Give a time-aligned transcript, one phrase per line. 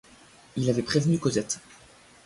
[0.57, 1.59] Il avait prévenu Cosette.